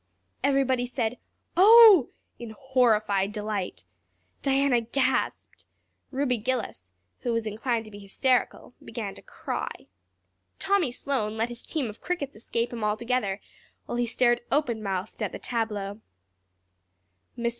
[0.43, 1.19] Everybody said
[1.55, 2.09] "Oh"
[2.39, 3.83] in horrified delight.
[4.41, 5.65] Diana gasped.
[6.09, 9.69] Ruby Gillis, who was inclined to be hysterical, began to cry.
[10.57, 13.41] Tommy Sloane let his team of crickets escape him altogether
[13.85, 16.01] while he stared open mouthed at the tableau.
[17.37, 17.49] Mr.